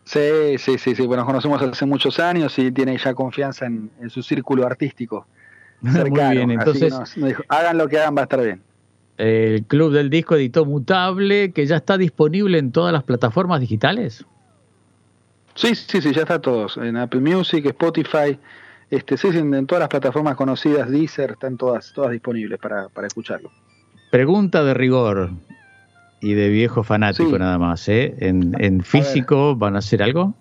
Sí, 0.05 0.57
sí, 0.57 0.77
sí, 0.77 0.95
sí, 0.95 1.05
bueno, 1.05 1.23
nos 1.23 1.27
conocemos 1.27 1.61
hace 1.61 1.85
muchos 1.85 2.19
años 2.19 2.57
y 2.59 2.71
tiene 2.71 2.97
ya 2.97 3.13
confianza 3.13 3.65
en, 3.65 3.91
en 4.01 4.09
su 4.09 4.23
círculo 4.23 4.65
artístico. 4.65 5.27
cercano. 5.91 6.27
Muy 6.27 6.35
bien, 6.37 6.51
entonces 6.51 6.91
nos- 6.93 7.17
nos 7.17 7.29
dijo, 7.29 7.43
hagan 7.49 7.77
lo 7.77 7.87
que 7.87 7.99
hagan, 7.99 8.15
va 8.15 8.21
a 8.21 8.23
estar 8.23 8.41
bien. 8.43 8.61
el 9.17 9.63
Club 9.65 9.93
del 9.93 10.09
Disco 10.09 10.35
editó 10.35 10.65
Mutable, 10.65 11.51
que 11.51 11.65
ya 11.65 11.77
está 11.77 11.97
disponible 11.97 12.57
en 12.57 12.71
todas 12.71 12.91
las 12.91 13.03
plataformas 13.03 13.59
digitales. 13.61 14.25
Sí, 15.55 15.73
sí, 15.75 16.01
sí, 16.01 16.11
ya 16.13 16.21
está 16.23 16.41
todos. 16.41 16.75
En 16.77 16.97
Apple 16.97 17.21
Music, 17.21 17.65
Spotify, 17.67 18.37
este, 18.89 19.15
sí, 19.17 19.27
en, 19.29 19.65
todas 19.67 19.79
las 19.79 19.89
plataformas 19.89 20.35
conocidas, 20.35 20.89
Deezer, 20.89 21.31
están 21.31 21.55
todas, 21.55 21.93
todas 21.93 22.11
disponibles 22.11 22.59
para, 22.59 22.89
para 22.89 23.07
escucharlo. 23.07 23.49
Pregunta 24.11 24.63
de 24.65 24.73
rigor 24.73 25.29
y 26.21 26.33
de 26.33 26.49
viejo 26.49 26.83
fanático 26.83 27.29
Sí. 27.31 27.39
nada 27.39 27.57
más, 27.57 27.87
¿eh? 27.87 28.15
¿En, 28.19 28.53
en 28.61 28.83
físico 28.83 29.55
van 29.55 29.75
a 29.75 29.79
hacer 29.79 30.03
algo? 30.03 30.33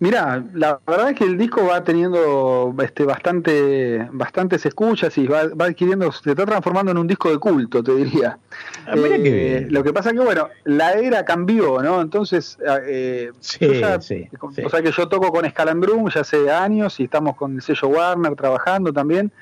Mirá, 0.00 0.44
la 0.54 0.78
verdad 0.86 1.10
es 1.10 1.16
que 1.16 1.24
el 1.24 1.36
disco 1.36 1.66
va 1.66 1.82
teniendo 1.82 2.72
este, 2.80 3.02
bastante, 3.04 4.08
bastantes 4.12 4.64
escuchas 4.64 5.18
y 5.18 5.26
va, 5.26 5.48
va 5.48 5.64
adquiriendo, 5.66 6.12
se 6.12 6.30
está 6.30 6.46
transformando 6.46 6.92
en 6.92 6.98
un 6.98 7.06
disco 7.08 7.30
de 7.30 7.38
culto, 7.38 7.82
te 7.82 7.92
diría. 7.96 8.38
Ah, 8.86 8.94
Eh, 8.96 9.18
bien. 9.18 9.66
Lo 9.72 9.82
que 9.82 9.92
pasa 9.92 10.12
que, 10.12 10.20
bueno, 10.20 10.48
la 10.64 10.92
era 10.92 11.24
cambió, 11.24 11.82
¿no? 11.82 12.00
Entonces, 12.00 12.56
eh, 12.86 13.32
Sí, 13.40 13.80
ya- 13.80 14.00
sí, 14.00 14.28
o 14.40 14.52
sí. 14.52 14.62
sea 14.70 14.82
que 14.82 14.92
yo 14.92 15.08
toco 15.08 15.32
con 15.32 15.48
Scalandrum 15.50 16.08
ya 16.10 16.20
hace 16.20 16.48
años 16.48 17.00
y 17.00 17.04
estamos 17.04 17.34
con 17.34 17.56
el 17.56 17.62
sello 17.62 17.88
Warner 17.88 18.36
trabajando 18.36 18.92
también, 18.92 19.32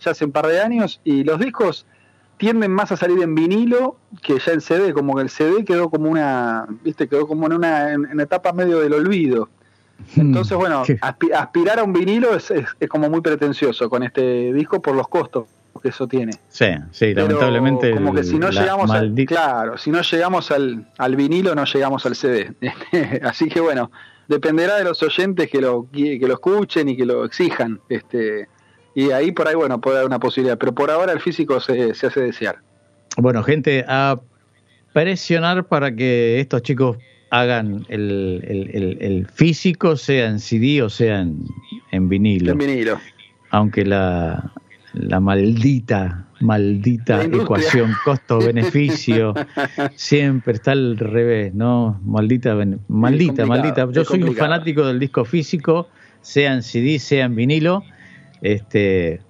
ya 0.00 0.12
hace 0.12 0.24
un 0.24 0.30
par 0.30 0.46
de 0.46 0.60
años, 0.60 1.00
y 1.02 1.24
los 1.24 1.40
discos 1.40 1.84
tienden 2.36 2.70
más 2.70 2.92
a 2.92 2.96
salir 2.96 3.20
en 3.22 3.34
vinilo 3.34 3.96
que 4.22 4.38
ya 4.38 4.52
en 4.52 4.60
CD, 4.60 4.92
como 4.92 5.16
que 5.16 5.22
el 5.22 5.30
CD 5.30 5.64
quedó 5.64 5.90
como 5.90 6.08
una, 6.10 6.66
viste, 6.84 7.08
quedó 7.08 7.26
como 7.26 7.46
en 7.46 7.54
una 7.54 7.92
en, 7.92 8.04
en 8.06 8.20
etapa 8.20 8.52
medio 8.52 8.78
del 8.78 8.92
olvido. 8.92 9.48
Entonces, 10.16 10.56
bueno, 10.56 10.84
aspi- 10.84 11.32
aspirar 11.34 11.78
a 11.78 11.84
un 11.84 11.92
vinilo 11.92 12.34
es, 12.34 12.50
es, 12.50 12.64
es 12.78 12.88
como 12.88 13.08
muy 13.10 13.20
pretencioso 13.20 13.88
con 13.90 14.02
este 14.02 14.52
disco 14.52 14.80
por 14.80 14.94
los 14.94 15.08
costos 15.08 15.46
que 15.82 15.88
eso 15.90 16.06
tiene. 16.08 16.32
Sí, 16.48 16.66
sí, 16.90 17.12
Pero 17.14 17.22
lamentablemente. 17.28 17.90
como 17.90 18.14
que 18.14 18.24
si 18.24 18.38
no 18.38 18.50
llegamos 18.50 18.90
al, 18.90 19.14
claro, 19.26 19.76
si 19.76 19.90
no 19.90 20.00
llegamos 20.00 20.50
al, 20.50 20.86
al 20.96 21.16
vinilo, 21.16 21.54
no 21.54 21.64
llegamos 21.64 22.06
al 22.06 22.14
CD. 22.16 22.54
Así 23.22 23.48
que 23.48 23.60
bueno, 23.60 23.90
dependerá 24.26 24.76
de 24.76 24.84
los 24.84 25.02
oyentes 25.02 25.50
que 25.50 25.60
lo, 25.60 25.86
que 25.92 26.18
lo 26.20 26.32
escuchen 26.34 26.88
y 26.88 26.96
que 26.96 27.04
lo 27.04 27.24
exijan. 27.26 27.80
Este, 27.90 28.48
y 28.94 29.10
ahí 29.10 29.32
por 29.32 29.48
ahí, 29.48 29.54
bueno, 29.54 29.78
puede 29.80 29.96
haber 29.98 30.06
una 30.06 30.18
posibilidad. 30.18 30.56
Pero 30.56 30.72
por 30.74 30.90
ahora 30.90 31.12
el 31.12 31.20
físico 31.20 31.60
se, 31.60 31.94
se 31.94 32.06
hace 32.06 32.20
desear. 32.20 32.56
Bueno, 33.18 33.42
gente, 33.42 33.84
a 33.86 34.18
presionar 34.94 35.64
para 35.66 35.94
que 35.94 36.40
estos 36.40 36.62
chicos 36.62 36.96
hagan 37.40 37.84
el, 37.88 38.42
el- 38.46 38.70
el- 38.74 38.98
el 39.00 39.26
físico, 39.26 39.96
sea 39.96 40.28
en 40.28 40.38
CD 40.40 40.82
o 40.82 40.88
sea 40.88 41.20
en, 41.20 41.44
en 41.92 42.08
vinilo. 42.08 42.52
En 42.52 42.58
vinilo. 42.58 42.98
Aunque 43.50 43.84
la, 43.84 44.52
la 44.92 45.20
maldita, 45.20 46.26
maldita 46.40 47.18
La 47.26 47.36
ecuación 47.42 47.92
costo-beneficio 48.04 49.34
siempre 49.94 50.54
está 50.54 50.72
al 50.72 50.96
revés, 50.98 51.54
¿no? 51.54 52.00
Maldita, 52.04 52.54
maldita, 52.88 53.46
maldita. 53.46 53.88
Yo 53.92 54.04
soy 54.04 54.22
un 54.22 54.34
fanático 54.34 54.86
del 54.86 54.98
disco 54.98 55.24
físico, 55.24 55.88
sea 56.20 56.54
en 56.54 56.62
CD, 56.62 56.98
sea 56.98 57.26
en 57.26 57.36
vinilo. 57.36 57.82
Este, 58.42 59.20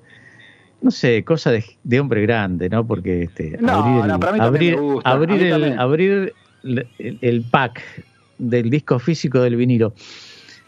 no 0.82 0.90
sé, 0.90 1.22
cosa 1.25 1.50
de, 1.52 1.64
de 1.84 2.00
hombre 2.00 2.22
grande, 2.22 2.68
¿no? 2.68 2.86
Porque 2.86 3.22
este, 3.22 3.56
No, 3.60 3.72
abrir, 3.72 4.06
no, 4.12 4.20
para 4.20 4.32
mí 4.32 4.38
abrir, 4.40 4.75
me 4.76 4.80
gusta, 4.80 5.08
a 5.08 5.12
abrir 5.12 5.40
mí 5.42 5.48
el, 5.50 5.78
abrir 5.78 6.34
el, 6.66 7.18
el 7.20 7.42
pack 7.42 7.82
del 8.38 8.68
disco 8.70 8.99
físico 8.99 9.40
del 9.40 9.56
vinilo, 9.56 9.94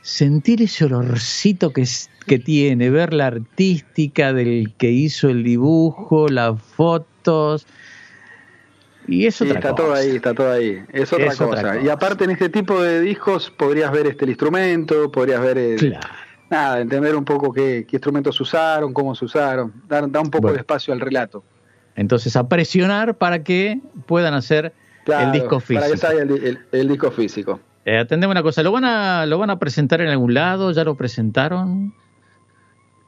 sentir 0.00 0.62
ese 0.62 0.84
olorcito 0.86 1.72
que, 1.72 1.82
es- 1.82 2.08
que 2.26 2.38
tiene, 2.38 2.90
ver 2.90 3.12
la 3.12 3.26
artística 3.26 4.32
del 4.32 4.72
que 4.78 4.90
hizo 4.90 5.28
el 5.28 5.42
dibujo, 5.44 6.28
las 6.28 6.60
fotos. 6.62 7.66
Y 9.06 9.26
es 9.26 9.36
Sí, 9.36 9.44
está 9.46 9.60
cosa. 9.60 9.74
todo 9.74 9.94
ahí, 9.94 10.16
está 10.16 10.34
todo 10.34 10.52
ahí. 10.52 10.82
Es 10.92 11.12
otra, 11.12 11.26
Es 11.26 11.40
otra 11.40 11.62
cosa. 11.62 11.80
Y 11.80 11.88
aparte 11.88 12.24
en 12.24 12.30
este 12.30 12.48
tipo 12.50 12.80
de 12.82 13.00
discos 13.00 13.50
podrías 13.50 13.90
ver 13.90 14.06
este 14.06 14.24
el 14.24 14.30
instrumento, 14.30 15.10
podrías 15.10 15.40
ver 15.40 15.56
el, 15.56 15.78
Claro. 15.78 16.08
nada, 16.50 16.80
entender 16.80 17.16
un 17.16 17.24
poco 17.24 17.50
qué, 17.52 17.86
qué 17.88 17.96
instrumentos 17.96 18.38
usaron, 18.40 18.92
cómo 18.92 19.14
se 19.14 19.24
usaron, 19.24 19.72
dar, 19.88 20.10
dar 20.10 20.22
un 20.22 20.30
poco 20.30 20.42
Bueno. 20.42 20.54
de 20.56 20.60
espacio 20.60 20.92
al 20.92 21.00
relato. 21.00 21.42
Entonces, 21.96 22.36
a 22.36 22.48
presionar 22.48 23.16
para 23.16 23.42
que 23.42 23.80
puedan 24.06 24.34
hacer 24.34 24.72
Claro, 25.08 25.26
el 25.26 25.32
disco 25.32 25.60
Para 25.60 25.80
que 25.86 25.92
físico. 25.92 25.96
salga 25.96 26.22
el, 26.22 26.30
el- 26.44 26.58
el 26.70 26.88
disco 26.88 27.10
físico. 27.10 27.60
Eh, 27.84 27.98
atendeme 27.98 28.30
una 28.32 28.42
cosa, 28.42 28.62
¿lo 28.62 28.70
van, 28.72 28.84
a, 28.84 29.24
¿lo 29.26 29.38
van 29.38 29.48
a 29.50 29.58
presentar 29.58 30.00
en 30.02 30.08
algún 30.08 30.34
lado? 30.34 30.70
¿Ya 30.72 30.84
lo 30.84 30.94
presentaron? 30.96 31.94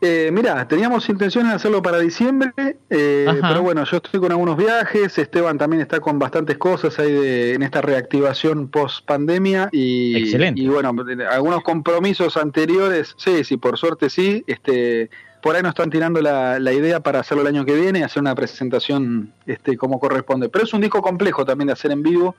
Eh, 0.02 0.30
mira, 0.32 0.66
teníamos 0.66 1.06
intenciones 1.10 1.50
de 1.50 1.56
hacerlo 1.56 1.82
para 1.82 1.98
diciembre, 1.98 2.52
eh, 2.88 3.26
pero 3.42 3.60
bueno, 3.60 3.84
yo 3.84 3.98
estoy 3.98 4.18
con 4.18 4.32
algunos 4.32 4.56
viajes, 4.56 5.18
Esteban 5.18 5.58
también 5.58 5.82
está 5.82 6.00
con 6.00 6.18
bastantes 6.18 6.56
cosas 6.56 6.98
ahí 6.98 7.12
de, 7.12 7.54
en 7.54 7.62
esta 7.62 7.82
reactivación 7.82 8.68
post 8.68 9.04
pandemia 9.04 9.68
y, 9.72 10.16
Excelente. 10.16 10.58
y 10.58 10.68
bueno, 10.68 10.94
algunos 11.30 11.62
compromisos 11.62 12.38
anteriores, 12.38 13.14
sí, 13.18 13.44
sí, 13.44 13.58
por 13.58 13.76
suerte 13.76 14.08
sí, 14.08 14.42
este, 14.46 15.10
por 15.42 15.54
ahí 15.54 15.62
nos 15.62 15.70
están 15.70 15.90
tirando 15.90 16.22
la, 16.22 16.58
la 16.58 16.72
idea 16.72 17.00
para 17.00 17.20
hacerlo 17.20 17.42
el 17.42 17.48
año 17.48 17.66
que 17.66 17.74
viene, 17.74 18.02
hacer 18.02 18.22
una 18.22 18.34
presentación 18.34 19.34
este, 19.44 19.76
como 19.76 20.00
corresponde, 20.00 20.48
pero 20.48 20.64
es 20.64 20.72
un 20.72 20.80
disco 20.80 21.02
complejo 21.02 21.44
también 21.44 21.66
de 21.66 21.74
hacer 21.74 21.90
en 21.90 22.02
vivo, 22.02 22.34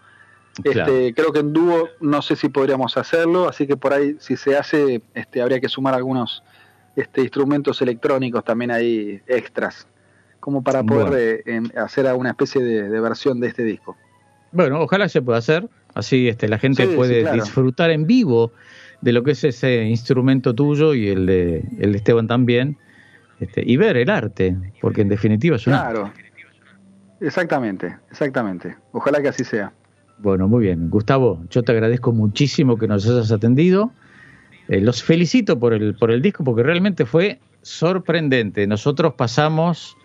Claro. 0.63 0.91
este, 0.91 1.13
creo 1.13 1.31
que 1.31 1.39
en 1.39 1.53
dúo 1.53 1.87
no 2.01 2.21
sé 2.21 2.35
si 2.35 2.49
podríamos 2.49 2.97
hacerlo, 2.97 3.47
así 3.47 3.67
que 3.67 3.77
por 3.77 3.93
ahí 3.93 4.17
si 4.19 4.35
se 4.35 4.57
hace, 4.57 5.01
este, 5.13 5.41
habría 5.41 5.61
que 5.61 5.69
sumar 5.69 5.93
algunos 5.93 6.43
este, 6.95 7.21
instrumentos 7.21 7.81
electrónicos 7.81 8.43
también 8.43 8.71
ahí 8.71 9.21
extras, 9.27 9.87
como 10.39 10.61
para 10.63 10.83
poder 10.83 11.07
Bueno. 11.07 11.17
eh, 11.17 11.43
em, 11.45 11.69
hacer 11.77 12.07
alguna 12.07 12.29
especie 12.31 12.63
de, 12.63 12.89
de 12.89 12.99
versión 12.99 13.39
de 13.39 13.47
este 13.47 13.63
disco. 13.63 13.95
Bueno, 14.51 14.81
ojalá 14.81 15.07
se 15.09 15.21
pueda 15.21 15.37
hacer. 15.39 15.67
Así 15.93 16.27
este, 16.29 16.47
la 16.47 16.57
gente 16.57 16.83
Sí, 16.83 16.89
sí, 16.91 16.95
puede 16.95 17.21
claro. 17.21 17.35
disfrutar 17.43 17.89
en 17.91 18.05
vivo 18.07 18.51
de 19.01 19.11
lo 19.13 19.23
que 19.23 19.31
es 19.31 19.43
ese 19.43 19.83
instrumento 19.85 20.53
tuyo 20.53 20.93
y 20.93 21.09
el 21.09 21.25
de, 21.25 21.63
el 21.79 21.91
de 21.91 21.97
Esteban 21.97 22.27
también. 22.27 22.77
Este, 23.39 23.63
y 23.65 23.75
ver 23.77 23.97
el 23.97 24.09
arte, 24.09 24.55
porque 24.81 25.01
en 25.01 25.09
definitiva 25.09 25.55
es 25.55 25.65
un 25.67 25.73
arte. 25.73 25.93
Claro, 25.93 26.13
exactamente, 27.19 27.97
exactamente. 28.11 28.75
Ojalá 28.91 29.21
que 29.21 29.29
así 29.29 29.43
sea. 29.43 29.71
Bueno, 30.19 30.47
muy 30.47 30.61
bien. 30.65 30.89
Gustavo, 30.89 31.43
yo 31.49 31.63
te 31.63 31.71
agradezco 31.71 32.11
muchísimo 32.11 32.77
que 32.77 32.87
nos 32.87 33.07
hayas 33.07 33.31
atendido. 33.31 33.91
Eh, 34.71 34.79
los 34.79 35.03
felicito 35.03 35.59
por 35.59 35.73
el, 35.73 35.95
por 35.95 36.11
el 36.11 36.21
disco 36.21 36.45
porque 36.45 36.63
realmente 36.63 37.05
fue 37.05 37.39
sorprendente. 37.61 38.65
Nosotros 38.67 39.15
pasamos 39.15 39.97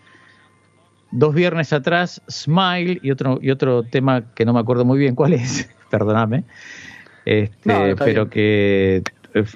dos 1.13 1.33
viernes 1.37 1.73
atrás 1.73 2.21
Smile 2.29 2.99
y 3.01 3.13
otro, 3.13 3.39
y 3.41 3.51
otro 3.53 3.85
tema 3.85 4.35
que 4.35 4.45
no 4.45 4.53
me 4.53 4.59
acuerdo 4.59 4.85
muy 4.85 4.99
bien 4.99 5.15
cuál 5.15 5.35
es, 5.35 5.71
perdóname, 5.91 6.43
este, 7.25 7.57
No, 7.65 7.95
pero 7.97 8.29
que 8.29 9.05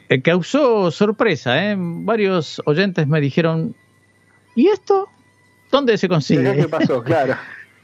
eh, 0.09 0.23
causó 0.23 0.93
sorpresa. 0.93 1.61
¿eh? 1.73 1.75
Varios 1.77 2.63
oyentes 2.65 3.09
me 3.09 3.21
dijeron, 3.21 3.75
¿y 4.55 4.69
esto? 4.69 5.09
¿Dónde 5.73 5.99
se 5.99 6.07
¿Y 6.07 6.09
acá 6.09 6.15
consigue? 6.15 6.55
¿Qué 6.57 6.69
pasó? 6.69 7.03
Claro. 7.05 7.35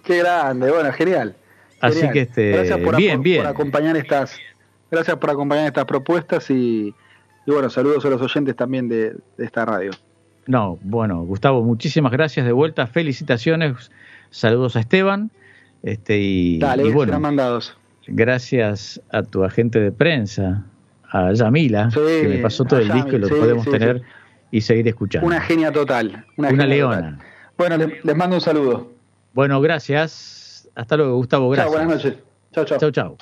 Qué 0.05 0.19
grande, 0.19 0.71
bueno, 0.71 0.93
genial. 0.93 1.35
Así 1.81 1.97
Genial. 1.97 2.13
que, 2.13 2.21
este, 2.21 2.51
gracias 2.53 2.79
por, 2.79 2.97
bien, 2.97 3.17
por- 3.17 3.25
bien. 3.25 3.43
por 3.43 3.51
acompañar 3.51 3.97
estas, 3.97 4.39
gracias 4.93 5.17
por 5.17 5.31
acompañar 5.31 5.67
estas 5.67 5.87
propuestas 5.87 6.49
y, 6.51 6.95
y 7.47 7.51
bueno, 7.53 7.71
saludos 7.71 8.05
a 8.05 8.11
los 8.11 8.21
oyentes 8.21 8.55
también 8.57 8.89
de, 8.89 9.15
de 9.37 9.45
esta 9.45 9.65
radio. 9.65 9.91
No, 10.47 10.79
bueno, 10.83 11.23
Gustavo, 11.25 11.63
muchísimas 11.63 12.13
gracias 12.13 12.47
de 12.47 12.53
vuelta, 12.53 12.87
felicitaciones, 12.87 13.91
saludos 14.31 14.77
a 14.77 14.81
Esteban, 14.81 15.31
este 15.83 16.19
y, 16.19 16.59
Dale, 16.59 16.83
y 16.83 16.87
serán 16.87 16.95
bueno, 16.97 17.21
mandados. 17.21 17.77
gracias 18.07 19.01
a 19.11 19.23
tu 19.23 19.43
agente 19.45 19.81
de 19.81 19.91
prensa, 19.93 20.65
a 21.11 21.33
Yamila, 21.33 21.91
Sí, 21.91 21.99
que 22.23 22.29
me 22.29 22.39
pasó 22.39 22.65
todo 22.65 22.81
el 22.81 22.91
disco 22.93 23.17
y 23.17 23.19
lo 23.19 23.29
sí, 23.29 23.35
podemos 23.35 23.65
sí, 23.65 23.71
tener 23.71 24.03
y 24.53 24.61
seguir 24.61 24.87
escuchando. 24.89 25.27
Una 25.27 25.41
genia 25.41 25.73
total. 25.73 26.25
Una, 26.37 26.49
Una 26.49 26.63
genia 26.63 26.67
leona. 26.67 26.97
total. 26.97 27.19
Bueno, 27.59 27.77
les, 27.79 28.05
les 28.05 28.17
mando 28.17 28.37
un 28.37 28.41
saludo. 28.43 28.93
Bueno, 29.35 29.61
gracias. 29.61 30.69
Hasta 30.77 30.97
luego, 30.97 31.17
Gustavo. 31.17 31.51
Gracias. 31.51 31.73
Chao, 31.75 31.85
buenas 31.85 32.05
noches. 32.05 32.19
Chao, 32.53 32.65
chao. 32.65 32.79
Chau, 32.79 32.91
chau. 32.91 33.17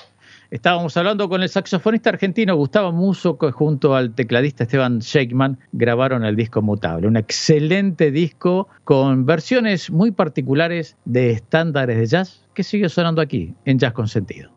Estábamos 0.51 0.97
hablando 0.97 1.29
con 1.29 1.43
el 1.43 1.49
saxofonista 1.49 2.11
argentino 2.11 2.55
Gustavo 2.57 2.93
Muso, 2.93 3.39
que 3.39 3.51
junto 3.51 3.95
al 3.95 4.15
tecladista 4.15 4.65
Esteban 4.65 4.99
Shakeman 4.99 5.59
grabaron 5.73 6.25
el 6.25 6.37
disco 6.37 6.63
Mutable. 6.63 7.09
Un 7.09 7.17
excelente 7.17 8.11
disco 8.11 8.69
con 8.85 9.27
versiones 9.27 9.91
muy 9.91 10.11
particulares 10.11 10.97
de 11.05 11.31
estándares 11.31 11.99
de 11.99 12.07
jazz 12.07 12.47
que 12.55 12.63
sigue 12.63 12.89
sonando 12.89 13.21
aquí 13.21 13.55
en 13.65 13.79
Jazz 13.79 13.93
con 13.93 14.09
Sentido. 14.09 14.51